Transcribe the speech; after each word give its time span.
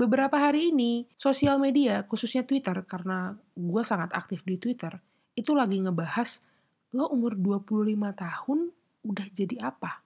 Beberapa 0.00 0.40
hari 0.40 0.72
ini, 0.72 1.04
sosial 1.12 1.60
media, 1.60 2.08
khususnya 2.08 2.40
Twitter, 2.48 2.72
karena 2.88 3.36
gue 3.52 3.82
sangat 3.84 4.16
aktif 4.16 4.48
di 4.48 4.56
Twitter, 4.56 4.96
itu 5.36 5.52
lagi 5.52 5.76
ngebahas, 5.76 6.40
lo 6.96 7.12
umur 7.12 7.36
25 7.36 8.08
tahun 8.16 8.72
udah 9.04 9.26
jadi 9.28 9.60
apa? 9.60 10.00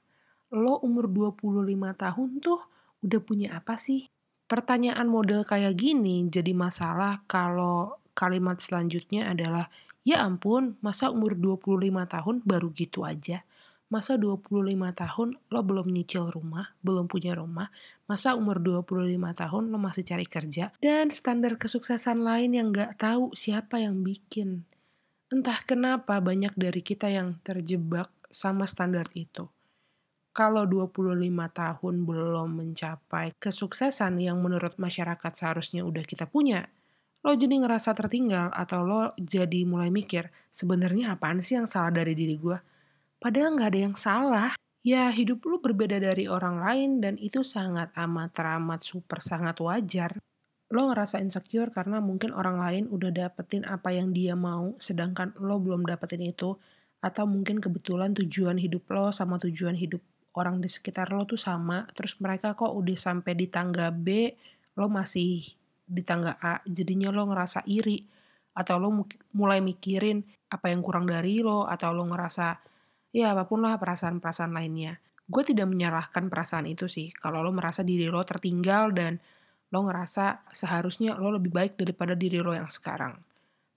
Lo 0.50 0.82
umur 0.82 1.06
25 1.06 1.94
tahun 1.94 2.28
tuh 2.42 2.58
udah 3.06 3.20
punya 3.22 3.54
apa 3.54 3.78
sih? 3.78 4.10
Pertanyaan 4.50 5.06
model 5.06 5.46
kayak 5.46 5.78
gini 5.78 6.26
jadi 6.26 6.50
masalah 6.58 7.22
kalau 7.30 7.94
kalimat 8.18 8.58
selanjutnya 8.58 9.30
adalah, 9.30 9.70
ya 10.02 10.26
ampun, 10.26 10.74
masa 10.82 11.14
umur 11.14 11.38
25 11.38 12.02
tahun 12.10 12.42
baru 12.42 12.74
gitu 12.74 13.06
aja? 13.06 13.46
Masa 13.92 14.16
25 14.16 14.48
tahun 14.96 15.28
lo 15.52 15.60
belum 15.60 15.86
nyicil 15.92 16.32
rumah, 16.32 16.72
belum 16.80 17.06
punya 17.06 17.36
rumah, 17.36 17.68
masa 18.08 18.34
umur 18.34 18.58
25 18.60 19.16
tahun 19.36 19.62
lo 19.70 19.78
masih 19.78 20.04
cari 20.04 20.26
kerja, 20.26 20.72
dan 20.80 21.12
standar 21.12 21.60
kesuksesan 21.60 22.24
lain 22.24 22.56
yang 22.56 22.72
gak 22.72 22.96
tahu 22.98 23.32
siapa 23.36 23.80
yang 23.80 24.00
bikin. 24.02 24.64
Entah 25.32 25.60
kenapa 25.64 26.20
banyak 26.20 26.54
dari 26.54 26.80
kita 26.84 27.10
yang 27.10 27.40
terjebak 27.40 28.12
sama 28.28 28.66
standar 28.66 29.08
itu. 29.14 29.48
Kalau 30.34 30.66
25 30.66 31.14
tahun 31.54 31.94
belum 32.02 32.48
mencapai 32.58 33.38
kesuksesan 33.38 34.18
yang 34.18 34.42
menurut 34.42 34.74
masyarakat 34.82 35.30
seharusnya 35.30 35.86
udah 35.86 36.02
kita 36.02 36.26
punya, 36.26 36.66
lo 37.22 37.38
jadi 37.38 37.54
ngerasa 37.62 37.94
tertinggal 37.94 38.50
atau 38.50 38.82
lo 38.82 39.02
jadi 39.14 39.62
mulai 39.62 39.94
mikir, 39.94 40.34
sebenarnya 40.50 41.14
apaan 41.14 41.38
sih 41.38 41.54
yang 41.54 41.70
salah 41.70 41.94
dari 41.94 42.18
diri 42.18 42.34
gue? 42.34 42.58
Padahal 43.24 43.56
nggak 43.56 43.70
ada 43.72 43.80
yang 43.88 43.96
salah. 43.96 44.50
Ya, 44.84 45.08
hidup 45.08 45.48
lu 45.48 45.56
berbeda 45.56 45.96
dari 45.96 46.28
orang 46.28 46.60
lain 46.60 47.00
dan 47.00 47.16
itu 47.16 47.40
sangat 47.40 47.88
amat 47.96 48.36
teramat 48.36 48.84
super 48.84 49.24
sangat 49.24 49.56
wajar. 49.64 50.20
Lo 50.68 50.92
ngerasa 50.92 51.24
insecure 51.24 51.72
karena 51.72 52.04
mungkin 52.04 52.36
orang 52.36 52.60
lain 52.60 52.84
udah 52.92 53.08
dapetin 53.08 53.64
apa 53.64 53.96
yang 53.96 54.12
dia 54.12 54.36
mau, 54.36 54.76
sedangkan 54.76 55.32
lo 55.40 55.56
belum 55.56 55.88
dapetin 55.88 56.20
itu. 56.20 56.52
Atau 57.00 57.24
mungkin 57.24 57.64
kebetulan 57.64 58.12
tujuan 58.12 58.60
hidup 58.60 58.84
lo 58.92 59.08
sama 59.08 59.40
tujuan 59.40 59.72
hidup 59.72 60.04
orang 60.36 60.60
di 60.60 60.68
sekitar 60.68 61.08
lo 61.08 61.24
tuh 61.24 61.40
sama, 61.40 61.88
terus 61.96 62.20
mereka 62.20 62.52
kok 62.52 62.76
udah 62.76 62.98
sampai 63.00 63.32
di 63.32 63.48
tangga 63.48 63.88
B, 63.88 64.36
lo 64.76 64.92
masih 64.92 65.48
di 65.80 66.02
tangga 66.04 66.36
A, 66.44 66.60
jadinya 66.68 67.08
lo 67.08 67.24
ngerasa 67.24 67.64
iri. 67.72 68.04
Atau 68.52 68.76
lo 68.76 68.92
mulai 69.32 69.64
mikirin 69.64 70.20
apa 70.52 70.68
yang 70.68 70.84
kurang 70.84 71.08
dari 71.08 71.40
lo, 71.40 71.64
atau 71.64 71.88
lo 71.96 72.04
ngerasa 72.04 72.73
ya 73.14 73.30
apa 73.30 73.46
pun 73.46 73.62
lah 73.62 73.78
perasaan-perasaan 73.78 74.50
lainnya. 74.50 74.98
Gue 75.24 75.46
tidak 75.46 75.70
menyalahkan 75.70 76.26
perasaan 76.26 76.66
itu 76.66 76.90
sih, 76.90 77.14
kalau 77.14 77.40
lo 77.40 77.54
merasa 77.54 77.86
diri 77.86 78.10
lo 78.10 78.20
tertinggal 78.26 78.90
dan 78.92 79.22
lo 79.70 79.86
ngerasa 79.86 80.50
seharusnya 80.50 81.16
lo 81.16 81.32
lebih 81.32 81.54
baik 81.54 81.78
daripada 81.78 82.12
diri 82.18 82.42
lo 82.42 82.52
yang 82.52 82.68
sekarang. 82.68 83.16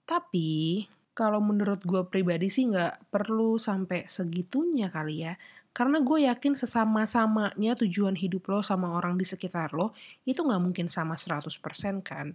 Tapi, 0.04 0.84
kalau 1.14 1.38
menurut 1.38 1.80
gue 1.86 2.02
pribadi 2.10 2.50
sih 2.50 2.68
nggak 2.68 3.14
perlu 3.14 3.56
sampai 3.56 4.04
segitunya 4.10 4.90
kali 4.90 5.24
ya. 5.24 5.34
Karena 5.72 6.02
gue 6.02 6.26
yakin 6.26 6.58
sesama-samanya 6.58 7.78
tujuan 7.78 8.18
hidup 8.18 8.50
lo 8.50 8.60
sama 8.66 8.98
orang 8.98 9.14
di 9.14 9.22
sekitar 9.22 9.72
lo, 9.78 9.94
itu 10.26 10.42
nggak 10.42 10.62
mungkin 10.62 10.86
sama 10.90 11.14
100% 11.14 12.02
kan. 12.02 12.34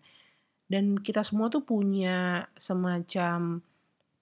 Dan 0.64 0.96
kita 0.96 1.22
semua 1.28 1.52
tuh 1.52 1.68
punya 1.68 2.48
semacam 2.56 3.60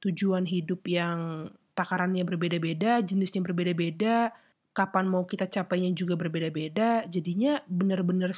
tujuan 0.01 0.49
hidup 0.49 0.81
yang 0.89 1.47
takarannya 1.75 2.27
berbeda-beda, 2.27 2.99
jenisnya 3.03 3.41
berbeda-beda, 3.43 4.31
kapan 4.71 5.05
mau 5.07 5.27
kita 5.27 5.47
capainya 5.47 5.91
juga 5.91 6.15
berbeda-beda, 6.15 7.03
jadinya 7.07 7.59
bener-bener 7.67 8.31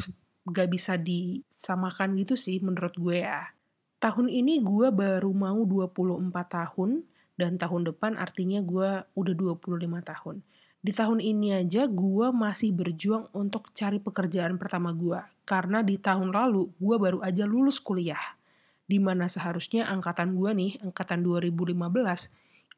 gak 0.44 0.69
bisa 0.69 0.97
disamakan 0.99 2.19
gitu 2.19 2.33
sih 2.35 2.59
menurut 2.59 2.93
gue 2.97 3.23
ya. 3.23 3.53
Tahun 4.01 4.27
ini 4.27 4.59
gue 4.59 4.91
baru 4.91 5.31
mau 5.31 5.63
24 5.63 6.29
tahun, 6.49 7.05
dan 7.33 7.57
tahun 7.57 7.89
depan 7.89 8.19
artinya 8.19 8.61
gue 8.61 9.01
udah 9.17 9.33
25 9.33 9.79
tahun. 10.03 10.35
Di 10.83 10.91
tahun 10.91 11.23
ini 11.23 11.55
aja 11.55 11.88
gue 11.88 12.27
masih 12.35 12.75
berjuang 12.75 13.31
untuk 13.31 13.72
cari 13.72 14.03
pekerjaan 14.03 14.59
pertama 14.59 14.91
gue, 14.91 15.16
karena 15.47 15.79
di 15.79 15.95
tahun 15.95 16.35
lalu 16.35 16.75
gue 16.75 16.95
baru 16.99 17.23
aja 17.23 17.47
lulus 17.47 17.79
kuliah. 17.79 18.35
Di 18.83 18.99
mana 18.99 19.31
seharusnya 19.31 19.88
angkatan 19.88 20.35
gue 20.35 20.51
nih, 20.51 20.72
angkatan 20.83 21.23
2015, 21.23 21.79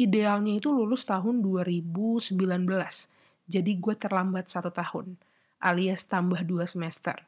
idealnya 0.01 0.59
itu 0.59 0.72
lulus 0.72 1.07
tahun 1.07 1.39
2019. 1.44 2.35
Jadi 3.45 3.72
gue 3.78 3.95
terlambat 3.95 4.50
satu 4.50 4.73
tahun, 4.73 5.16
alias 5.61 6.09
tambah 6.09 6.41
dua 6.41 6.66
semester. 6.66 7.22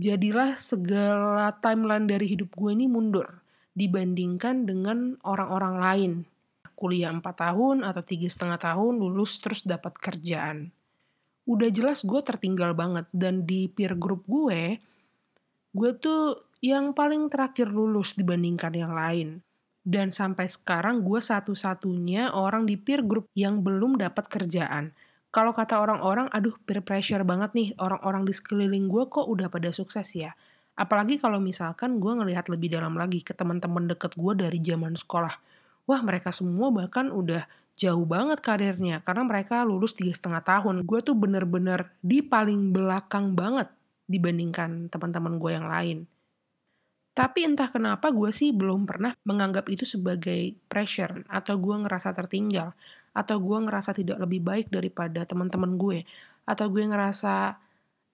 Jadilah 0.00 0.56
segala 0.56 1.52
timeline 1.58 2.06
dari 2.08 2.30
hidup 2.30 2.54
gue 2.56 2.70
ini 2.72 2.86
mundur 2.88 3.42
dibandingkan 3.74 4.64
dengan 4.64 5.18
orang-orang 5.26 5.74
lain. 5.76 6.12
Kuliah 6.72 7.12
4 7.12 7.20
tahun 7.20 7.76
atau 7.84 8.00
tiga 8.00 8.24
setengah 8.24 8.56
tahun 8.56 8.96
lulus 8.96 9.36
terus 9.44 9.60
dapat 9.60 9.92
kerjaan. 10.00 10.72
Udah 11.44 11.68
jelas 11.68 12.00
gue 12.00 12.20
tertinggal 12.24 12.72
banget 12.72 13.04
dan 13.12 13.44
di 13.44 13.68
peer 13.68 13.92
group 14.00 14.24
gue, 14.24 14.80
gue 15.76 15.90
tuh 16.00 16.48
yang 16.64 16.96
paling 16.96 17.28
terakhir 17.28 17.68
lulus 17.68 18.16
dibandingkan 18.16 18.72
yang 18.72 18.96
lain. 18.96 19.44
Dan 19.90 20.14
sampai 20.14 20.46
sekarang 20.46 21.02
gue 21.02 21.18
satu-satunya 21.18 22.30
orang 22.30 22.62
di 22.62 22.78
peer 22.78 23.02
group 23.02 23.26
yang 23.34 23.66
belum 23.66 23.98
dapat 23.98 24.30
kerjaan. 24.30 24.94
Kalau 25.34 25.50
kata 25.50 25.82
orang-orang, 25.82 26.30
aduh 26.30 26.54
peer 26.62 26.78
pressure 26.78 27.26
banget 27.26 27.50
nih, 27.58 27.68
orang-orang 27.82 28.22
di 28.22 28.30
sekeliling 28.30 28.86
gue 28.86 29.10
kok 29.10 29.26
udah 29.26 29.50
pada 29.50 29.74
sukses 29.74 30.06
ya. 30.14 30.30
Apalagi 30.78 31.18
kalau 31.18 31.42
misalkan 31.42 31.98
gue 31.98 32.12
ngelihat 32.14 32.46
lebih 32.46 32.70
dalam 32.70 32.94
lagi 32.94 33.26
ke 33.26 33.34
teman-teman 33.34 33.90
deket 33.90 34.14
gue 34.14 34.32
dari 34.38 34.62
zaman 34.62 34.94
sekolah. 34.94 35.34
Wah 35.90 36.00
mereka 36.06 36.30
semua 36.30 36.70
bahkan 36.70 37.10
udah 37.10 37.42
jauh 37.74 38.06
banget 38.06 38.38
karirnya 38.38 39.02
karena 39.02 39.26
mereka 39.26 39.66
lulus 39.66 39.98
tiga 39.98 40.14
setengah 40.14 40.46
tahun. 40.46 40.86
Gue 40.86 41.02
tuh 41.02 41.18
bener-bener 41.18 41.90
di 41.98 42.22
paling 42.22 42.70
belakang 42.70 43.34
banget 43.34 43.66
dibandingkan 44.06 44.86
teman-teman 44.86 45.34
gue 45.42 45.50
yang 45.50 45.66
lain. 45.66 45.98
Tapi 47.20 47.44
entah 47.44 47.68
kenapa 47.68 48.08
gue 48.16 48.32
sih 48.32 48.48
belum 48.48 48.88
pernah 48.88 49.12
menganggap 49.28 49.68
itu 49.68 49.84
sebagai 49.84 50.56
pressure 50.72 51.20
atau 51.28 51.60
gue 51.60 51.76
ngerasa 51.84 52.16
tertinggal 52.16 52.72
atau 53.12 53.36
gue 53.36 53.58
ngerasa 53.60 53.92
tidak 53.92 54.24
lebih 54.24 54.40
baik 54.40 54.72
daripada 54.72 55.28
teman-teman 55.28 55.76
gue 55.76 56.08
atau 56.48 56.72
gue 56.72 56.80
ngerasa 56.80 57.60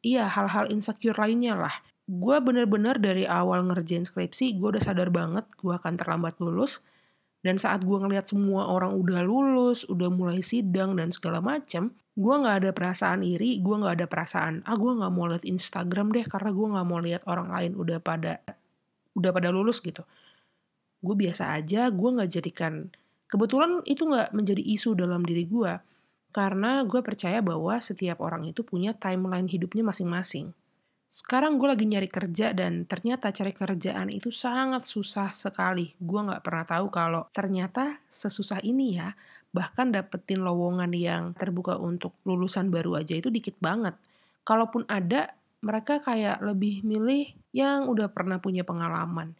iya 0.02 0.26
hal-hal 0.26 0.74
insecure 0.74 1.14
lainnya 1.22 1.54
lah. 1.54 1.70
Gue 2.02 2.42
bener-bener 2.42 2.98
dari 2.98 3.30
awal 3.30 3.70
ngerjain 3.70 4.02
skripsi 4.02 4.58
gue 4.58 4.74
udah 4.74 4.82
sadar 4.82 5.14
banget 5.14 5.46
gue 5.54 5.70
akan 5.70 5.94
terlambat 5.94 6.42
lulus 6.42 6.82
dan 7.46 7.62
saat 7.62 7.86
gue 7.86 7.94
ngeliat 7.94 8.26
semua 8.26 8.66
orang 8.66 8.90
udah 8.90 9.22
lulus, 9.22 9.86
udah 9.86 10.10
mulai 10.10 10.42
sidang 10.42 10.98
dan 10.98 11.14
segala 11.14 11.38
macem, 11.38 11.94
gue 12.18 12.34
nggak 12.42 12.66
ada 12.66 12.70
perasaan 12.74 13.22
iri, 13.22 13.62
gue 13.62 13.70
nggak 13.70 14.02
ada 14.02 14.06
perasaan 14.10 14.66
ah 14.66 14.74
gue 14.74 14.92
nggak 14.98 15.12
mau 15.14 15.30
liat 15.30 15.46
Instagram 15.46 16.10
deh 16.10 16.26
karena 16.26 16.50
gue 16.50 16.66
nggak 16.74 16.86
mau 16.90 16.98
lihat 16.98 17.22
orang 17.30 17.54
lain 17.54 17.78
udah 17.78 18.02
pada 18.02 18.42
udah 19.16 19.32
pada 19.32 19.48
lulus 19.48 19.80
gitu. 19.80 20.04
Gue 21.00 21.16
biasa 21.16 21.56
aja, 21.56 21.88
gue 21.88 22.08
gak 22.20 22.30
jadikan, 22.30 22.92
kebetulan 23.26 23.80
itu 23.88 24.04
gak 24.06 24.36
menjadi 24.36 24.60
isu 24.60 24.92
dalam 24.92 25.24
diri 25.24 25.48
gue, 25.48 25.72
karena 26.36 26.84
gue 26.84 27.00
percaya 27.00 27.40
bahwa 27.40 27.80
setiap 27.80 28.20
orang 28.20 28.44
itu 28.44 28.60
punya 28.60 28.92
timeline 28.92 29.48
hidupnya 29.48 29.80
masing-masing. 29.80 30.52
Sekarang 31.06 31.56
gue 31.56 31.70
lagi 31.70 31.86
nyari 31.86 32.10
kerja 32.10 32.50
dan 32.50 32.82
ternyata 32.84 33.30
cari 33.30 33.54
kerjaan 33.54 34.10
itu 34.10 34.34
sangat 34.34 34.84
susah 34.84 35.30
sekali. 35.30 35.94
Gue 35.96 36.20
gak 36.26 36.42
pernah 36.42 36.66
tahu 36.66 36.86
kalau 36.90 37.24
ternyata 37.30 38.02
sesusah 38.10 38.60
ini 38.66 38.98
ya, 38.98 39.14
bahkan 39.54 39.94
dapetin 39.94 40.42
lowongan 40.42 40.90
yang 40.92 41.32
terbuka 41.32 41.78
untuk 41.78 42.12
lulusan 42.26 42.68
baru 42.68 43.00
aja 43.00 43.16
itu 43.16 43.30
dikit 43.30 43.56
banget. 43.62 43.94
Kalaupun 44.42 44.84
ada, 44.90 45.32
mereka 45.62 46.02
kayak 46.02 46.42
lebih 46.44 46.84
milih 46.84 47.32
yang 47.56 47.88
udah 47.88 48.12
pernah 48.12 48.36
punya 48.36 48.68
pengalaman. 48.68 49.32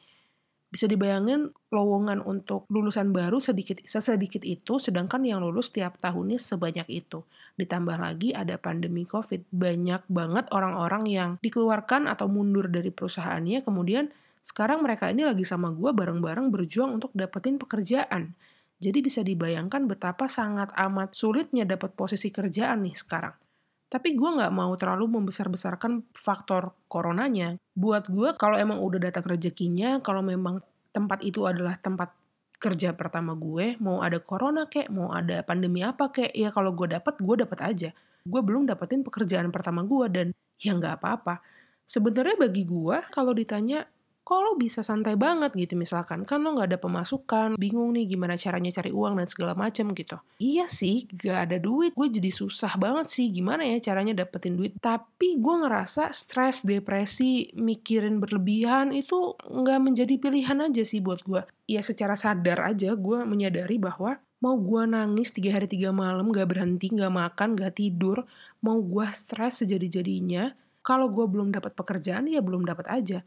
Bisa 0.67 0.91
dibayangin 0.91 1.55
lowongan 1.71 2.25
untuk 2.27 2.67
lulusan 2.73 3.15
baru 3.15 3.39
sedikit 3.39 3.79
sesedikit 3.85 4.43
itu, 4.43 4.81
sedangkan 4.83 5.23
yang 5.23 5.45
lulus 5.45 5.71
tiap 5.71 6.01
tahunnya 6.03 6.41
sebanyak 6.41 6.89
itu. 6.91 7.23
Ditambah 7.55 7.97
lagi 8.01 8.35
ada 8.35 8.59
pandemi 8.59 9.07
COVID, 9.07 9.53
banyak 9.53 10.03
banget 10.11 10.45
orang-orang 10.51 11.05
yang 11.07 11.31
dikeluarkan 11.45 12.11
atau 12.11 12.27
mundur 12.27 12.67
dari 12.67 12.91
perusahaannya, 12.91 13.63
kemudian 13.63 14.11
sekarang 14.43 14.83
mereka 14.83 15.09
ini 15.09 15.23
lagi 15.23 15.47
sama 15.47 15.71
gue 15.71 15.91
bareng-bareng 15.95 16.51
berjuang 16.51 16.99
untuk 16.99 17.15
dapetin 17.15 17.63
pekerjaan. 17.63 18.35
Jadi 18.77 18.99
bisa 19.01 19.25
dibayangkan 19.25 19.89
betapa 19.89 20.29
sangat 20.29 20.75
amat 20.77 21.17
sulitnya 21.17 21.65
dapat 21.65 21.97
posisi 21.97 22.29
kerjaan 22.29 22.85
nih 22.85 22.97
sekarang. 22.99 23.46
Tapi 23.87 24.19
gue 24.19 24.27
nggak 24.27 24.51
mau 24.51 24.75
terlalu 24.75 25.21
membesar-besarkan 25.21 26.11
faktor 26.11 26.75
coronanya. 26.91 27.55
Buat 27.79 28.11
gue 28.11 28.35
kalau 28.35 28.59
emang 28.59 28.83
udah 28.83 29.11
datang 29.11 29.31
rezekinya, 29.31 30.03
kalau 30.03 30.27
memang 30.27 30.59
tempat 30.91 31.23
itu 31.23 31.47
adalah 31.47 31.79
tempat 31.79 32.11
kerja 32.57 32.97
pertama 32.97 33.37
gue, 33.37 33.77
mau 33.79 34.01
ada 34.01 34.17
corona 34.19 34.67
kek, 34.67 34.89
mau 34.89 35.13
ada 35.13 35.45
pandemi 35.45 35.85
apa 35.85 36.09
kek, 36.09 36.33
ya 36.33 36.49
kalau 36.51 36.73
gue 36.73 36.99
dapat, 36.99 37.15
gue 37.21 37.37
dapat 37.47 37.59
aja. 37.63 37.91
Gue 38.27 38.41
belum 38.43 38.67
dapetin 38.67 39.07
pekerjaan 39.07 39.53
pertama 39.55 39.87
gue 39.87 40.07
dan 40.11 40.27
ya 40.59 40.73
nggak 40.75 40.99
apa-apa. 40.99 41.45
Sebenarnya 41.87 42.35
bagi 42.35 42.67
gue, 42.67 42.97
kalau 43.15 43.31
ditanya 43.31 43.87
kok 44.27 44.43
lo 44.43 44.59
bisa 44.59 44.83
santai 44.83 45.15
banget 45.15 45.55
gitu 45.55 45.79
misalkan? 45.79 46.27
Kan 46.27 46.43
lo 46.43 46.59
nggak 46.59 46.75
ada 46.75 46.79
pemasukan 46.83 47.55
bingung 47.55 47.95
nih 47.95 48.11
gimana 48.11 48.35
caranya 48.35 48.75
cari 48.75 48.91
uang 48.91 49.23
dan 49.23 49.31
segala 49.31 49.55
macam 49.55 49.95
gitu. 49.95 50.19
Iya 50.43 50.67
sih 50.67 51.07
gak 51.15 51.39
ada 51.47 51.57
duit. 51.63 51.95
Gue 51.95 52.11
jadi 52.11 52.35
susah 52.35 52.75
banget 52.75 53.07
sih 53.07 53.31
gimana 53.31 53.63
ya 53.63 53.79
caranya 53.79 54.19
dapetin 54.19 54.59
duit. 54.59 54.75
Tapi 54.83 55.39
gue 55.39 55.55
ngerasa 55.63 56.11
stres 56.11 56.67
depresi 56.67 57.55
mikirin 57.55 58.19
berlebihan 58.19 58.91
itu 58.91 59.39
nggak 59.47 59.79
menjadi 59.79 60.19
pilihan 60.19 60.59
aja 60.59 60.83
sih 60.83 60.99
buat 60.99 61.23
gue. 61.23 61.47
Ya 61.71 61.87
secara 61.87 62.19
sadar 62.19 62.67
aja 62.67 62.99
gue 62.99 63.23
menyadari 63.23 63.79
bahwa 63.79 64.19
mau 64.43 64.59
gue 64.59 64.83
nangis 64.91 65.31
tiga 65.31 65.55
hari 65.55 65.71
tiga 65.71 65.95
malam 65.95 66.35
gak 66.35 66.51
berhenti 66.51 66.93
gak 66.93 67.15
makan 67.15 67.57
gak 67.57 67.79
tidur 67.79 68.27
mau 68.61 68.83
gue 68.83 69.07
stres 69.15 69.65
sejadi-jadinya 69.65 70.53
kalau 70.85 71.09
gue 71.09 71.25
belum 71.25 71.51
dapat 71.51 71.73
pekerjaan 71.73 72.29
ya 72.29 72.45
belum 72.45 72.63
dapat 72.69 72.87
aja 72.93 73.25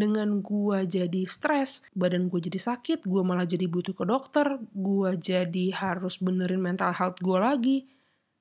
dengan 0.00 0.40
gue 0.40 0.88
jadi 0.88 1.28
stres, 1.28 1.84
badan 1.92 2.32
gue 2.32 2.40
jadi 2.40 2.56
sakit, 2.56 3.04
gue 3.04 3.20
malah 3.20 3.44
jadi 3.44 3.68
butuh 3.68 3.92
ke 3.92 4.08
dokter, 4.08 4.56
gue 4.72 5.10
jadi 5.20 5.66
harus 5.76 6.16
benerin 6.16 6.64
mental 6.64 6.96
health 6.96 7.20
gue 7.20 7.36
lagi, 7.36 7.84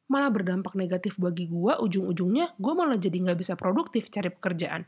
malah 0.07 0.31
berdampak 0.31 0.79
negatif 0.79 1.19
bagi 1.19 1.51
gue, 1.51 1.75
ujung-ujungnya 1.75 2.55
gue 2.55 2.73
malah 2.73 2.95
jadi 2.95 3.27
nggak 3.27 3.39
bisa 3.43 3.59
produktif 3.59 4.07
cari 4.07 4.31
pekerjaan. 4.31 4.87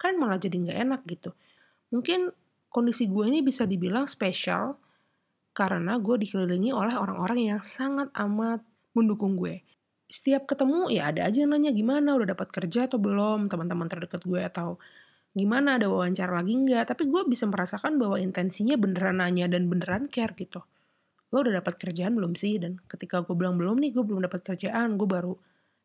Kan 0.00 0.16
malah 0.16 0.40
jadi 0.40 0.56
nggak 0.56 0.78
enak 0.88 1.00
gitu. 1.04 1.36
Mungkin 1.92 2.32
kondisi 2.72 3.12
gue 3.12 3.24
ini 3.28 3.44
bisa 3.44 3.68
dibilang 3.68 4.08
spesial 4.08 4.80
karena 5.52 6.00
gue 6.00 6.16
dikelilingi 6.16 6.72
oleh 6.72 6.96
orang-orang 6.96 7.52
yang 7.52 7.60
sangat 7.60 8.08
amat 8.16 8.64
mendukung 8.96 9.36
gue. 9.36 9.60
Setiap 10.08 10.48
ketemu 10.48 10.88
ya 10.92 11.12
ada 11.12 11.28
aja 11.28 11.44
yang 11.44 11.52
nanya 11.52 11.72
gimana, 11.76 12.16
udah 12.16 12.32
dapat 12.32 12.48
kerja 12.48 12.88
atau 12.88 12.96
belum, 12.96 13.52
teman-teman 13.52 13.88
terdekat 13.88 14.22
gue 14.24 14.40
atau 14.40 14.80
gimana 15.36 15.76
ada 15.76 15.92
wawancara 15.92 16.40
lagi 16.40 16.56
nggak? 16.56 16.96
Tapi 16.96 17.12
gue 17.12 17.22
bisa 17.28 17.44
merasakan 17.44 18.00
bahwa 18.00 18.16
intensinya 18.16 18.80
beneran 18.80 19.20
nanya 19.20 19.52
dan 19.52 19.68
beneran 19.68 20.08
care 20.08 20.32
gitu. 20.32 20.64
Lo 21.28 21.44
udah 21.44 21.60
dapat 21.60 21.76
kerjaan 21.76 22.16
belum 22.16 22.32
sih? 22.32 22.56
Dan 22.56 22.80
ketika 22.88 23.20
gue 23.20 23.36
bilang 23.36 23.60
belum 23.60 23.76
nih 23.76 23.92
gue 23.92 24.00
belum 24.00 24.24
dapat 24.24 24.40
kerjaan. 24.40 24.96
Gue 24.96 25.04
baru 25.04 25.36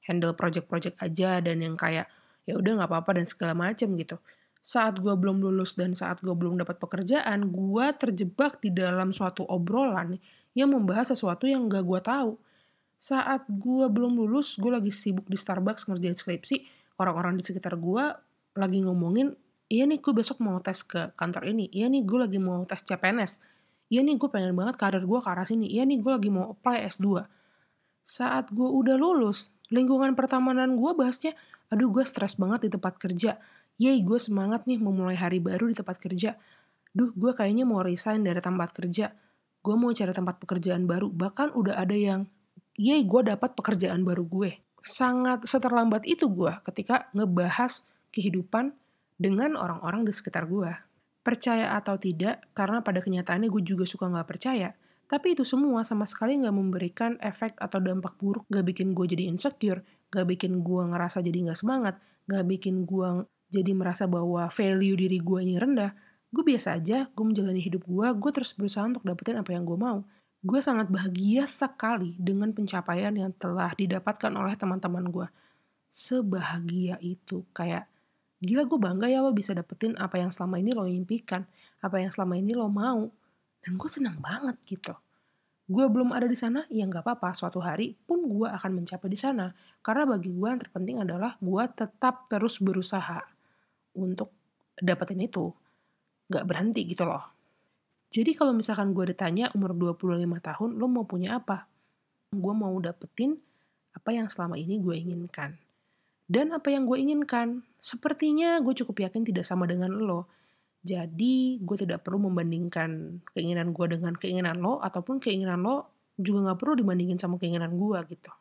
handle 0.08 0.34
project-project 0.40 0.96
aja 1.04 1.44
dan 1.44 1.60
yang 1.60 1.76
kayak 1.76 2.08
ya 2.48 2.56
udah 2.56 2.80
nggak 2.80 2.90
apa-apa 2.90 3.20
dan 3.20 3.28
segala 3.28 3.52
macem 3.52 3.92
gitu. 4.00 4.16
Saat 4.62 5.04
gue 5.04 5.12
belum 5.12 5.42
lulus 5.42 5.76
dan 5.76 5.98
saat 5.98 6.24
gue 6.24 6.32
belum 6.32 6.56
dapat 6.62 6.80
pekerjaan 6.80 7.50
gue 7.50 7.86
terjebak 7.98 8.62
di 8.64 8.72
dalam 8.72 9.12
suatu 9.12 9.44
obrolan 9.50 10.22
yang 10.54 10.72
membahas 10.72 11.12
sesuatu 11.12 11.50
yang 11.50 11.66
gak 11.66 11.82
gue 11.82 12.00
tahu. 12.00 12.32
Saat 13.02 13.50
gue 13.50 13.86
belum 13.90 14.14
lulus 14.22 14.62
gue 14.62 14.70
lagi 14.70 14.94
sibuk 14.94 15.26
di 15.26 15.34
Starbucks 15.34 15.90
ngerjain 15.90 16.14
skripsi 16.14 16.62
orang-orang 17.02 17.42
di 17.42 17.44
sekitar 17.44 17.74
gue 17.74 18.06
lagi 18.56 18.84
ngomongin, 18.84 19.36
iya 19.72 19.88
nih 19.88 20.04
gue 20.04 20.12
besok 20.12 20.44
mau 20.44 20.60
tes 20.60 20.84
ke 20.84 21.16
kantor 21.16 21.48
ini, 21.56 21.72
iya 21.72 21.88
nih 21.88 22.04
gue 22.04 22.20
lagi 22.20 22.40
mau 22.40 22.64
tes 22.68 22.84
CPNS, 22.84 23.40
iya 23.88 24.04
nih 24.04 24.20
gue 24.20 24.28
pengen 24.28 24.52
banget 24.56 24.76
karir 24.76 25.04
gue 25.04 25.20
ke 25.24 25.30
arah 25.32 25.48
sini, 25.48 25.72
iya 25.72 25.88
nih 25.88 26.04
gue 26.04 26.12
lagi 26.12 26.28
mau 26.28 26.52
apply 26.52 26.84
S2. 26.92 27.24
Saat 28.04 28.52
gue 28.52 28.68
udah 28.68 29.00
lulus, 29.00 29.54
lingkungan 29.72 30.12
pertemanan 30.18 30.76
gue 30.76 30.92
bahasnya, 30.92 31.32
aduh 31.72 31.88
gue 31.88 32.04
stres 32.04 32.36
banget 32.36 32.68
di 32.68 32.70
tempat 32.76 33.00
kerja, 33.00 33.40
yey 33.80 34.04
gue 34.04 34.20
semangat 34.20 34.68
nih 34.68 34.78
memulai 34.78 35.16
hari 35.16 35.40
baru 35.40 35.72
di 35.72 35.76
tempat 35.80 35.98
kerja, 36.02 36.36
duh 36.92 37.16
gue 37.16 37.32
kayaknya 37.32 37.64
mau 37.64 37.80
resign 37.80 38.28
dari 38.28 38.44
tempat 38.44 38.76
kerja, 38.76 39.16
gue 39.64 39.76
mau 39.80 39.96
cari 39.96 40.12
tempat 40.12 40.36
pekerjaan 40.44 40.84
baru, 40.84 41.08
bahkan 41.08 41.48
udah 41.56 41.80
ada 41.80 41.96
yang, 41.96 42.28
yey 42.76 43.08
gue 43.08 43.22
dapat 43.24 43.56
pekerjaan 43.56 44.04
baru 44.04 44.28
gue. 44.28 44.52
Sangat 44.82 45.46
seterlambat 45.46 46.10
itu 46.10 46.26
gue 46.28 46.52
ketika 46.66 47.08
ngebahas 47.14 47.86
kehidupan 48.12 48.76
dengan 49.18 49.58
orang-orang 49.58 50.06
di 50.06 50.14
sekitar 50.14 50.46
gue. 50.48 50.72
Percaya 51.22 51.78
atau 51.78 51.98
tidak, 51.98 52.50
karena 52.58 52.82
pada 52.82 53.02
kenyataannya 53.02 53.50
gue 53.50 53.64
juga 53.64 53.86
suka 53.86 54.10
nggak 54.10 54.28
percaya, 54.28 54.74
tapi 55.12 55.36
itu 55.36 55.44
semua 55.44 55.84
sama 55.84 56.08
sekali 56.08 56.40
nggak 56.40 56.56
memberikan 56.56 57.12
efek 57.20 57.60
atau 57.60 57.84
dampak 57.84 58.16
buruk, 58.16 58.48
gak 58.48 58.64
bikin 58.64 58.96
gue 58.96 59.12
jadi 59.12 59.28
insecure, 59.28 59.84
gak 60.08 60.24
bikin 60.24 60.64
gue 60.64 60.84
ngerasa 60.88 61.20
jadi 61.20 61.52
nggak 61.52 61.60
semangat, 61.60 62.00
gak 62.32 62.48
bikin 62.48 62.88
gue 62.88 63.28
jadi 63.52 63.76
merasa 63.76 64.08
bahwa 64.08 64.48
value 64.48 64.96
diri 64.96 65.20
gue 65.20 65.40
ini 65.44 65.60
rendah. 65.60 65.92
Gue 66.32 66.48
biasa 66.48 66.80
aja, 66.80 67.12
gue 67.12 67.26
menjalani 67.28 67.60
hidup 67.60 67.84
gue, 67.84 68.08
gue 68.08 68.32
terus 68.32 68.56
berusaha 68.56 68.88
untuk 68.88 69.04
dapetin 69.04 69.36
apa 69.36 69.52
yang 69.52 69.68
gue 69.68 69.76
mau. 69.76 70.00
Gue 70.40 70.64
sangat 70.64 70.88
bahagia 70.88 71.44
sekali 71.44 72.16
dengan 72.16 72.56
pencapaian 72.56 73.12
yang 73.12 73.36
telah 73.36 73.76
didapatkan 73.76 74.32
oleh 74.32 74.56
teman-teman 74.56 75.12
gue. 75.12 75.28
Sebahagia 75.92 76.96
itu, 77.04 77.44
kayak 77.52 77.91
gila 78.42 78.66
gue 78.66 78.80
bangga 78.82 79.06
ya 79.06 79.22
lo 79.22 79.32
bisa 79.32 79.54
dapetin 79.54 79.94
apa 80.02 80.18
yang 80.18 80.34
selama 80.34 80.58
ini 80.58 80.74
lo 80.74 80.90
impikan, 80.90 81.46
apa 81.80 82.02
yang 82.02 82.10
selama 82.10 82.42
ini 82.42 82.58
lo 82.58 82.68
mau. 82.68 83.06
Dan 83.62 83.78
gue 83.78 83.90
senang 83.90 84.18
banget 84.18 84.58
gitu. 84.66 84.98
Gue 85.70 85.86
belum 85.86 86.12
ada 86.12 86.26
di 86.26 86.34
sana, 86.34 86.66
ya 86.74 86.84
nggak 86.90 87.06
apa-apa. 87.06 87.38
Suatu 87.38 87.62
hari 87.62 87.94
pun 87.94 88.26
gue 88.26 88.50
akan 88.50 88.82
mencapai 88.82 89.08
di 89.08 89.16
sana. 89.16 89.54
Karena 89.86 90.10
bagi 90.10 90.34
gue 90.34 90.48
yang 90.50 90.58
terpenting 90.58 90.98
adalah 91.06 91.38
gue 91.38 91.64
tetap 91.72 92.26
terus 92.26 92.58
berusaha 92.58 93.22
untuk 93.94 94.34
dapetin 94.74 95.22
itu. 95.22 95.54
Gak 96.28 96.44
berhenti 96.50 96.90
gitu 96.90 97.06
loh. 97.06 97.22
Jadi 98.12 98.34
kalau 98.36 98.52
misalkan 98.52 98.92
gue 98.92 99.14
ditanya 99.14 99.54
umur 99.54 99.78
25 99.96 100.26
tahun, 100.42 100.70
lo 100.76 100.90
mau 100.90 101.06
punya 101.06 101.38
apa? 101.40 101.70
Gue 102.34 102.54
mau 102.58 102.74
dapetin 102.82 103.38
apa 103.94 104.10
yang 104.12 104.28
selama 104.28 104.58
ini 104.58 104.82
gue 104.82 104.96
inginkan 104.98 105.56
dan 106.32 106.56
apa 106.56 106.72
yang 106.72 106.88
gue 106.88 106.96
inginkan. 106.96 107.68
Sepertinya 107.84 108.64
gue 108.64 108.72
cukup 108.72 109.04
yakin 109.04 109.28
tidak 109.28 109.44
sama 109.44 109.68
dengan 109.68 109.92
lo. 109.92 110.32
Jadi 110.80 111.60
gue 111.60 111.78
tidak 111.78 112.08
perlu 112.08 112.32
membandingkan 112.32 113.20
keinginan 113.36 113.76
gue 113.76 113.86
dengan 113.92 114.16
keinginan 114.16 114.64
lo, 114.64 114.80
ataupun 114.80 115.20
keinginan 115.20 115.60
lo 115.60 115.92
juga 116.16 116.54
gak 116.54 116.60
perlu 116.64 116.80
dibandingin 116.80 117.20
sama 117.20 117.36
keinginan 117.36 117.76
gue 117.76 118.00
gitu. 118.16 118.32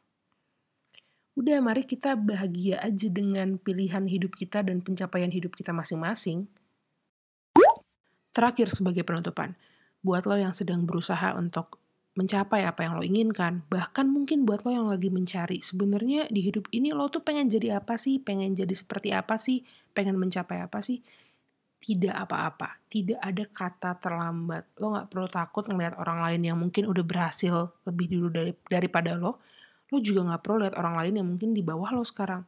Udah 1.34 1.58
mari 1.58 1.82
kita 1.82 2.14
bahagia 2.14 2.78
aja 2.78 3.08
dengan 3.10 3.58
pilihan 3.58 4.06
hidup 4.06 4.38
kita 4.38 4.62
dan 4.62 4.84
pencapaian 4.84 5.32
hidup 5.32 5.56
kita 5.56 5.74
masing-masing. 5.74 6.46
Terakhir 8.30 8.70
sebagai 8.70 9.02
penutupan, 9.02 9.58
buat 10.04 10.22
lo 10.28 10.38
yang 10.38 10.54
sedang 10.54 10.86
berusaha 10.86 11.34
untuk 11.34 11.79
mencapai 12.18 12.66
apa 12.66 12.82
yang 12.82 12.98
lo 12.98 13.04
inginkan, 13.06 13.62
bahkan 13.70 14.10
mungkin 14.10 14.42
buat 14.42 14.66
lo 14.66 14.74
yang 14.74 14.88
lagi 14.90 15.08
mencari, 15.14 15.62
sebenarnya 15.62 16.26
di 16.26 16.42
hidup 16.42 16.66
ini 16.74 16.90
lo 16.90 17.06
tuh 17.06 17.22
pengen 17.22 17.46
jadi 17.46 17.78
apa 17.78 17.94
sih, 17.94 18.18
pengen 18.18 18.58
jadi 18.58 18.74
seperti 18.74 19.14
apa 19.14 19.38
sih, 19.38 19.62
pengen 19.94 20.18
mencapai 20.18 20.58
apa 20.58 20.82
sih, 20.82 21.06
tidak 21.78 22.18
apa-apa, 22.18 22.82
tidak 22.90 23.22
ada 23.22 23.44
kata 23.46 23.90
terlambat. 24.02 24.68
Lo 24.82 24.98
gak 24.98 25.08
perlu 25.08 25.28
takut 25.30 25.64
ngeliat 25.70 25.94
orang 25.96 26.18
lain 26.26 26.40
yang 26.50 26.58
mungkin 26.58 26.90
udah 26.90 27.04
berhasil 27.06 27.72
lebih 27.86 28.10
dulu 28.10 28.28
dari, 28.34 28.52
daripada 28.66 29.14
lo, 29.14 29.38
lo 29.88 29.98
juga 30.02 30.34
gak 30.34 30.42
perlu 30.42 30.66
lihat 30.66 30.74
orang 30.82 30.94
lain 30.98 31.14
yang 31.22 31.28
mungkin 31.30 31.54
di 31.54 31.62
bawah 31.62 31.94
lo 31.94 32.02
sekarang. 32.02 32.42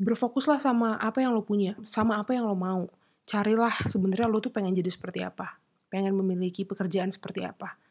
Berfokuslah 0.00 0.56
sama 0.56 0.96
apa 0.96 1.20
yang 1.20 1.36
lo 1.36 1.44
punya, 1.44 1.76
sama 1.84 2.16
apa 2.16 2.32
yang 2.32 2.48
lo 2.48 2.56
mau. 2.56 2.88
Carilah 3.28 3.76
sebenarnya 3.84 4.24
lo 4.24 4.40
tuh 4.40 4.50
pengen 4.50 4.72
jadi 4.72 4.88
seperti 4.88 5.20
apa, 5.20 5.60
pengen 5.92 6.16
memiliki 6.16 6.64
pekerjaan 6.64 7.12
seperti 7.12 7.44
apa 7.44 7.85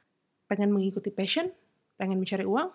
pengen 0.46 0.74
mengikuti 0.74 1.10
passion, 1.10 1.50
pengen 1.98 2.22
mencari 2.22 2.46
uang, 2.46 2.70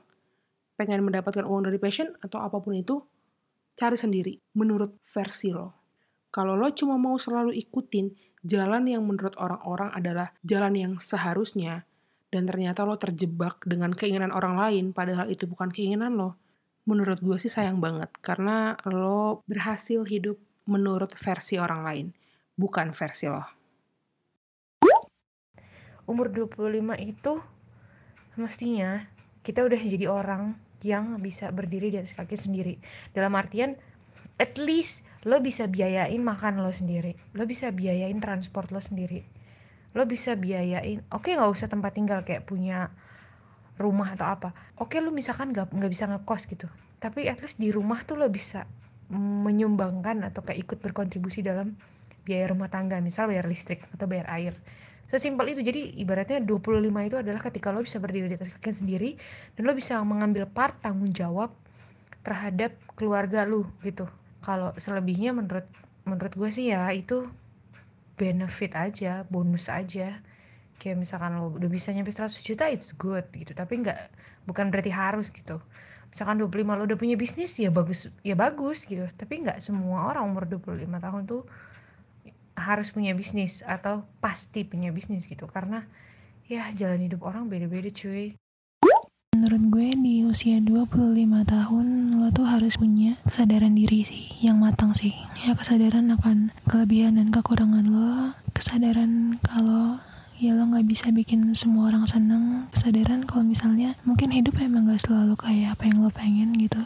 pengen 0.81 1.05
mendapatkan 1.05 1.45
uang 1.45 1.69
dari 1.69 1.77
passion 1.77 2.11
atau 2.25 2.41
apa 2.41 2.59
pun 2.59 2.73
itu, 2.73 3.05
cari 3.77 3.97
sendiri 3.97 4.37
menurut 4.57 4.97
versi 5.09 5.53
lo. 5.53 5.77
Kalau 6.31 6.55
lo 6.55 6.71
cuma 6.71 6.95
mau 6.95 7.19
selalu 7.19 7.57
ikutin 7.59 8.15
jalan 8.47 8.87
yang 8.87 9.03
menurut 9.03 9.35
orang-orang 9.37 9.91
adalah 9.93 10.33
jalan 10.47 10.75
yang 10.79 10.93
seharusnya, 10.97 11.85
dan 12.31 12.47
ternyata 12.47 12.87
lo 12.87 12.95
terjebak 12.95 13.61
dengan 13.67 13.91
keinginan 13.91 14.31
orang 14.31 14.55
lain, 14.57 14.95
padahal 14.95 15.27
itu 15.27 15.51
bukan 15.51 15.69
keinginan 15.75 16.15
lo, 16.15 16.39
menurut 16.87 17.19
gue 17.19 17.37
sih 17.37 17.51
sayang 17.51 17.83
banget, 17.83 18.09
karena 18.23 18.79
lo 18.87 19.43
berhasil 19.51 20.07
hidup 20.07 20.39
menurut 20.71 21.13
versi 21.19 21.59
orang 21.59 21.83
lain, 21.83 22.07
bukan 22.55 22.95
versi 22.95 23.27
lo. 23.27 23.43
Umur 26.07 26.31
25 26.31 26.71
itu 27.07 27.33
mestinya 28.41 29.05
kita 29.45 29.65
udah 29.65 29.81
jadi 29.81 30.07
orang 30.09 30.57
yang 30.81 31.21
bisa 31.21 31.53
berdiri 31.53 31.93
di 31.93 32.01
atas 32.01 32.17
kaki 32.17 32.37
sendiri. 32.37 32.81
Dalam 33.13 33.37
artian 33.37 33.77
at 34.41 34.57
least 34.57 35.05
lo 35.29 35.37
bisa 35.45 35.69
biayain 35.69 36.21
makan 36.25 36.65
lo 36.65 36.73
sendiri. 36.73 37.13
Lo 37.37 37.45
bisa 37.45 37.69
biayain 37.69 38.17
transport 38.21 38.73
lo 38.73 38.81
sendiri. 38.81 39.21
Lo 39.93 40.09
bisa 40.09 40.37
biayain 40.37 41.05
oke 41.13 41.29
okay, 41.29 41.33
nggak 41.37 41.51
usah 41.53 41.69
tempat 41.69 41.93
tinggal 41.93 42.25
kayak 42.25 42.49
punya 42.49 42.89
rumah 43.77 44.17
atau 44.17 44.29
apa. 44.29 44.51
Oke 44.81 44.97
okay, 44.97 45.05
lo 45.05 45.13
misalkan 45.13 45.53
nggak 45.53 45.73
nggak 45.77 45.91
bisa 45.93 46.09
ngekos 46.09 46.49
gitu. 46.49 46.69
Tapi 47.01 47.29
at 47.29 47.41
least 47.45 47.61
di 47.61 47.69
rumah 47.69 48.01
tuh 48.05 48.17
lo 48.17 48.29
bisa 48.33 48.65
menyumbangkan 49.11 50.23
atau 50.25 50.41
kayak 50.47 50.65
ikut 50.65 50.79
berkontribusi 50.81 51.45
dalam 51.45 51.77
biaya 52.25 52.53
rumah 52.53 52.73
tangga. 52.73 53.01
Misal 53.05 53.29
bayar 53.29 53.45
listrik 53.45 53.85
atau 53.93 54.09
bayar 54.09 54.29
air 54.33 54.55
sesimpel 55.11 55.51
itu. 55.51 55.67
Jadi 55.67 55.99
ibaratnya 55.99 56.39
25 56.39 56.87
itu 56.87 57.17
adalah 57.19 57.41
ketika 57.43 57.75
lo 57.75 57.83
bisa 57.83 57.99
berdiri 57.99 58.31
di 58.31 58.39
atas 58.39 58.55
kaki 58.55 58.71
sendiri 58.71 59.11
dan 59.59 59.67
lo 59.67 59.75
bisa 59.75 59.99
mengambil 60.07 60.47
part 60.47 60.79
tanggung 60.79 61.11
jawab 61.11 61.51
terhadap 62.23 62.71
keluarga 62.95 63.43
lo 63.43 63.67
gitu. 63.83 64.07
Kalau 64.47 64.71
selebihnya 64.79 65.35
menurut 65.35 65.67
menurut 66.07 66.33
gue 66.39 66.51
sih 66.55 66.71
ya 66.71 66.87
itu 66.95 67.27
benefit 68.15 68.79
aja 68.79 69.27
bonus 69.27 69.67
aja. 69.67 70.23
Kayak 70.79 70.97
misalkan 71.03 71.37
lo 71.37 71.53
udah 71.59 71.69
bisa 71.69 71.91
nyampe 71.91 72.15
100 72.15 72.31
juta 72.47 72.71
it's 72.71 72.95
good 72.95 73.27
gitu. 73.35 73.51
Tapi 73.51 73.83
nggak 73.83 73.99
bukan 74.47 74.71
berarti 74.71 74.95
harus 74.95 75.29
gitu. 75.35 75.59
Misalkan 76.11 76.39
25 76.39 76.79
lo 76.79 76.83
udah 76.87 76.99
punya 76.99 77.19
bisnis 77.19 77.59
ya 77.59 77.75
bagus 77.75 78.07
ya 78.23 78.39
bagus 78.39 78.87
gitu. 78.87 79.05
Tapi 79.11 79.43
nggak 79.43 79.59
semua 79.59 80.07
orang 80.07 80.31
umur 80.31 80.47
25 80.47 80.87
tahun 80.87 81.23
tuh 81.27 81.43
harus 82.61 82.93
punya 82.93 83.17
bisnis 83.17 83.65
atau 83.65 84.05
pasti 84.21 84.69
punya 84.69 84.93
bisnis 84.93 85.25
gitu 85.25 85.49
karena 85.49 85.89
ya 86.45 86.69
jalan 86.77 87.01
hidup 87.01 87.25
orang 87.25 87.49
beda-beda 87.49 87.89
cuy 87.89 88.37
Menurut 89.31 89.63
gue 89.73 89.89
di 90.05 90.27
usia 90.27 90.59
25 90.59 90.91
tahun 91.47 91.87
lo 92.19 92.29
tuh 92.35 92.51
harus 92.51 92.75
punya 92.77 93.15
kesadaran 93.25 93.79
diri 93.79 94.03
sih 94.03 94.27
yang 94.43 94.59
matang 94.59 94.91
sih. 94.91 95.15
Ya 95.47 95.55
kesadaran 95.55 96.13
akan 96.13 96.51
kelebihan 96.67 97.15
dan 97.15 97.31
kekurangan 97.31 97.87
lo, 97.89 98.35
kesadaran 98.53 99.39
kalau 99.41 100.03
ya 100.37 100.53
lo 100.53 100.67
nggak 100.69 100.83
bisa 100.83 101.15
bikin 101.15 101.55
semua 101.55 101.95
orang 101.95 102.11
seneng, 102.11 102.69
kesadaran 102.75 103.23
kalau 103.23 103.47
misalnya 103.47 103.95
mungkin 104.03 104.35
hidup 104.35 104.59
emang 104.59 104.91
gak 104.91 105.07
selalu 105.07 105.39
kayak 105.39 105.79
apa 105.79 105.87
yang 105.87 106.03
lo 106.03 106.11
pengen 106.11 106.51
gitu. 106.59 106.83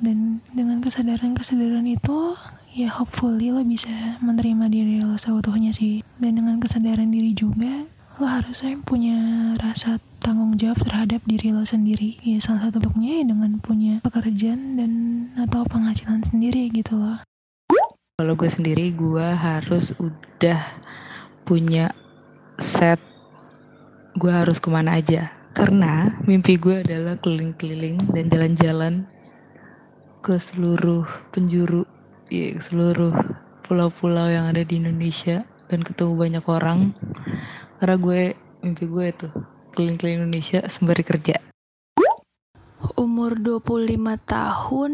Dan 0.00 0.40
dengan 0.50 0.80
kesadaran-kesadaran 0.80 1.86
itu 1.86 2.34
ya 2.72 2.88
hopefully 2.88 3.52
lo 3.52 3.60
bisa 3.60 4.16
menerima 4.24 4.72
diri 4.72 5.04
lo 5.04 5.20
seutuhnya 5.20 5.76
sih. 5.76 6.00
Dan 6.16 6.40
dengan 6.40 6.56
kesadaran 6.56 7.12
diri 7.12 7.36
juga 7.36 7.84
lo 8.16 8.24
harusnya 8.24 8.80
punya 8.80 9.16
rasa 9.60 10.00
tanggung 10.24 10.56
jawab 10.56 10.80
terhadap 10.80 11.20
diri 11.28 11.52
lo 11.52 11.68
sendiri. 11.68 12.16
Ya 12.24 12.40
salah 12.40 12.68
satu 12.68 12.80
bentuknya 12.80 13.20
ya 13.20 13.24
dengan 13.28 13.60
punya 13.60 14.00
pekerjaan 14.00 14.80
dan 14.80 14.92
atau 15.36 15.68
penghasilan 15.68 16.24
sendiri 16.24 16.72
gitu 16.72 16.96
loh. 16.96 17.20
Kalau 18.16 18.32
gue 18.36 18.48
sendiri 18.48 18.92
gue 18.96 19.28
harus 19.28 19.92
udah 20.00 20.60
punya 21.44 21.92
set 22.56 23.00
gue 24.16 24.32
harus 24.32 24.56
ke 24.60 24.72
mana 24.72 24.96
aja. 24.96 25.28
Karena 25.52 26.08
mimpi 26.24 26.56
gue 26.56 26.80
adalah 26.80 27.20
keliling-keliling 27.20 28.08
dan 28.16 28.32
jalan-jalan 28.32 28.94
ke 30.24 30.40
seluruh 30.40 31.04
penjuru 31.34 31.84
ya 32.32 32.56
seluruh 32.56 33.12
pulau-pulau 33.60 34.24
yang 34.32 34.48
ada 34.48 34.64
di 34.64 34.80
Indonesia 34.80 35.44
dan 35.68 35.84
ketemu 35.84 36.16
banyak 36.16 36.44
orang 36.48 36.96
karena 37.76 37.96
gue 38.00 38.22
mimpi 38.64 38.88
gue 38.88 39.04
itu 39.12 39.28
keliling-keliling 39.76 40.24
Indonesia 40.24 40.64
sembari 40.64 41.04
kerja. 41.04 41.36
Umur 42.96 43.36
25 43.36 44.00
tahun 44.24 44.92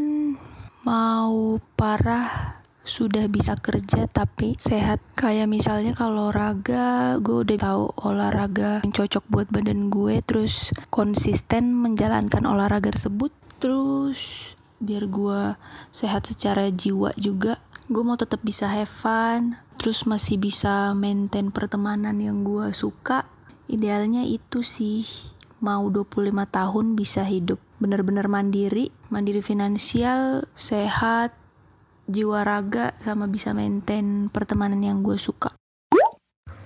mau 0.83 1.63
parah 1.79 2.59
sudah 2.83 3.31
bisa 3.31 3.55
kerja 3.55 4.11
tapi 4.11 4.57
sehat 4.59 4.99
kayak 5.15 5.47
misalnya 5.47 5.95
kalau 5.95 6.33
olahraga 6.33 7.21
gue 7.21 7.45
udah 7.45 7.59
tahu 7.61 7.85
olahraga 8.03 8.81
yang 8.83 8.97
cocok 8.97 9.25
buat 9.29 9.47
badan 9.53 9.93
gue 9.93 10.25
terus 10.25 10.73
konsisten 10.89 11.77
menjalankan 11.77 12.49
olahraga 12.49 12.89
tersebut 12.89 13.31
terus 13.61 14.57
biar 14.79 15.11
gue 15.11 15.59
sehat 15.91 16.31
secara 16.31 16.71
jiwa 16.71 17.15
juga 17.19 17.59
gue 17.91 18.03
mau 18.03 18.19
tetap 18.19 18.43
bisa 18.43 18.71
have 18.71 18.91
fun 18.91 19.59
terus 19.79 20.07
masih 20.07 20.39
bisa 20.39 20.95
maintain 20.95 21.51
pertemanan 21.51 22.19
yang 22.19 22.47
gue 22.47 22.71
suka 22.75 23.27
idealnya 23.67 24.23
itu 24.23 24.63
sih 24.63 25.07
mau 25.59 25.87
25 25.91 26.31
tahun 26.49 26.95
bisa 26.95 27.27
hidup 27.27 27.59
bener-bener 27.79 28.27
mandiri, 28.27 28.91
mandiri 29.07 29.39
finansial, 29.39 30.51
sehat, 30.59 31.31
jiwa 32.11 32.43
raga, 32.43 32.95
sama 33.07 33.31
bisa 33.31 33.55
maintain 33.55 34.27
pertemanan 34.35 34.83
yang 34.83 35.07
gue 35.07 35.15
suka. 35.15 35.55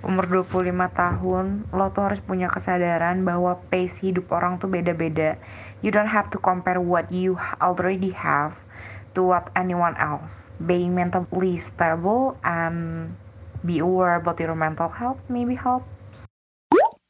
Umur 0.02 0.26
25 0.26 0.72
tahun, 0.98 1.46
lo 1.70 1.86
tuh 1.94 2.02
harus 2.10 2.20
punya 2.24 2.50
kesadaran 2.50 3.22
bahwa 3.22 3.60
pace 3.70 4.02
hidup 4.02 4.32
orang 4.34 4.58
tuh 4.58 4.66
beda-beda. 4.66 5.38
You 5.82 5.90
don't 5.90 6.10
have 6.10 6.30
to 6.30 6.38
compare 6.38 6.78
what 6.78 7.10
you 7.10 7.36
already 7.60 8.14
have 8.14 8.54
to 9.14 9.22
what 9.22 9.50
anyone 9.58 9.98
else. 9.98 10.54
Being 10.62 10.94
mentally 10.94 11.58
stable 11.58 12.38
and 12.46 13.12
be 13.66 13.78
aware 13.78 14.18
about 14.18 14.38
your 14.42 14.54
mental 14.58 14.90
health 14.90 15.22
maybe 15.30 15.54
help 15.54 15.86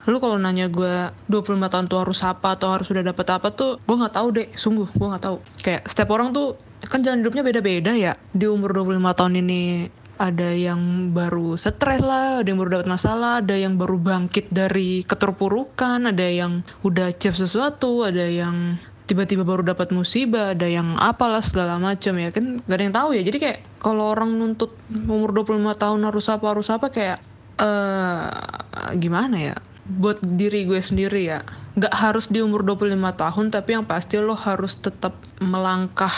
lu 0.02 0.18
kalau 0.18 0.34
nanya 0.34 0.66
gue 0.66 1.14
25 1.30 1.62
tahun 1.70 1.86
tuh 1.86 2.02
harus 2.02 2.26
apa 2.26 2.58
atau 2.58 2.74
harus 2.74 2.90
sudah 2.90 3.06
dapat 3.06 3.22
apa 3.38 3.54
tuh 3.54 3.78
gue 3.86 3.96
nggak 4.02 4.14
tahu 4.18 4.28
deh 4.34 4.48
sungguh 4.58 4.90
gue 4.90 5.06
nggak 5.06 5.22
tahu. 5.22 5.36
Kayak 5.62 5.86
setiap 5.86 6.10
orang 6.10 6.34
tuh 6.34 6.58
kan 6.90 7.06
jalan 7.06 7.22
hidupnya 7.22 7.46
beda-beda 7.46 7.94
ya. 7.94 8.18
Di 8.34 8.50
umur 8.50 8.74
25 8.74 8.98
tahun 8.98 9.34
ini 9.46 9.86
ada 10.20 10.50
yang 10.52 11.12
baru 11.16 11.56
stres 11.56 12.04
lah, 12.04 12.40
ada 12.40 12.48
yang 12.48 12.60
baru 12.60 12.80
dapat 12.80 12.88
masalah, 12.88 13.32
ada 13.40 13.56
yang 13.56 13.80
baru 13.80 13.96
bangkit 13.96 14.52
dari 14.52 15.04
keterpurukan, 15.08 16.08
ada 16.08 16.26
yang 16.26 16.66
udah 16.84 17.12
cep 17.16 17.36
sesuatu, 17.36 18.04
ada 18.04 18.24
yang 18.24 18.76
tiba-tiba 19.08 19.42
baru 19.42 19.64
dapat 19.64 19.90
musibah, 19.90 20.52
ada 20.56 20.68
yang 20.68 20.96
apalah 21.00 21.42
segala 21.42 21.76
macam 21.76 22.16
ya 22.16 22.30
kan 22.30 22.62
gak 22.64 22.76
ada 22.76 22.84
yang 22.84 22.96
tahu 22.96 23.10
ya. 23.16 23.22
Jadi 23.24 23.38
kayak 23.40 23.58
kalau 23.82 24.12
orang 24.12 24.36
nuntut 24.36 24.72
umur 24.88 25.32
25 25.34 25.58
tahun 25.76 26.00
harus 26.06 26.26
apa 26.28 26.44
harus 26.48 26.68
apa 26.68 26.86
kayak 26.92 27.18
eh 27.60 27.66
uh, 27.66 28.90
gimana 28.96 29.36
ya? 29.52 29.56
buat 29.82 30.22
diri 30.22 30.62
gue 30.62 30.78
sendiri 30.78 31.26
ya 31.26 31.42
nggak 31.74 31.90
harus 31.90 32.30
di 32.30 32.38
umur 32.38 32.62
25 32.62 32.94
tahun 33.18 33.46
tapi 33.50 33.70
yang 33.74 33.82
pasti 33.82 34.22
lo 34.22 34.38
harus 34.38 34.78
tetap 34.78 35.18
melangkah 35.42 36.12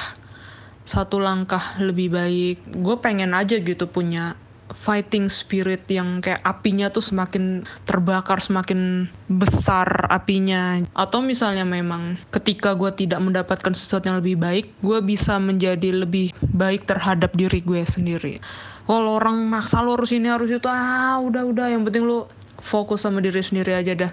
satu 0.85 1.21
langkah 1.21 1.77
lebih 1.81 2.13
baik. 2.13 2.57
Gue 2.81 2.97
pengen 3.01 3.33
aja 3.33 3.57
gitu 3.57 3.89
punya 3.89 4.37
fighting 4.73 5.29
spirit 5.29 5.85
yang 5.93 6.25
kayak 6.25 6.41
apinya 6.45 6.89
tuh 6.89 7.05
semakin 7.05 7.69
terbakar 7.85 8.41
semakin 8.41 9.09
besar 9.29 9.89
apinya. 10.09 10.81
Atau 10.97 11.21
misalnya 11.25 11.65
memang 11.65 12.21
ketika 12.33 12.77
gue 12.77 12.93
tidak 12.93 13.21
mendapatkan 13.21 13.73
sesuatu 13.73 14.09
yang 14.09 14.21
lebih 14.21 14.41
baik 14.41 14.67
gue 14.85 14.99
bisa 15.05 15.37
menjadi 15.41 16.05
lebih 16.05 16.33
baik 16.53 16.89
terhadap 16.89 17.33
diri 17.37 17.61
gue 17.65 17.85
sendiri. 17.85 18.41
Kalau 18.85 19.17
orang 19.17 19.49
maksa 19.49 19.81
lo 19.81 19.97
harus 19.97 20.13
ini 20.13 20.29
harus 20.29 20.53
itu 20.53 20.69
ah 20.69 21.17
udah 21.21 21.49
udah. 21.49 21.67
Yang 21.73 21.83
penting 21.89 22.05
lo 22.05 22.29
fokus 22.61 23.05
sama 23.05 23.25
diri 23.25 23.41
sendiri 23.41 23.73
aja 23.77 23.93
dah 23.97 24.13